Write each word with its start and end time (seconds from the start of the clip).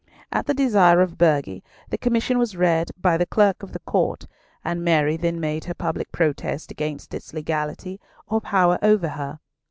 At 0.31 0.47
the 0.47 0.55
desire 0.55 0.99
of 0.99 1.19
Burghley, 1.19 1.63
the 1.91 1.97
commission 1.99 2.39
was 2.39 2.57
read 2.57 2.89
by 2.99 3.17
the 3.17 3.25
Clerk 3.27 3.61
of 3.61 3.71
the 3.71 3.77
Court, 3.81 4.25
and 4.65 4.83
Mary 4.83 5.15
then 5.15 5.39
made 5.39 5.65
her 5.65 5.75
public 5.75 6.11
protest 6.11 6.71
against 6.71 7.13
its 7.13 7.33
legality, 7.35 7.99
or 8.27 8.41
power 8.41 8.79
over 8.81 9.09
her. 9.09 9.39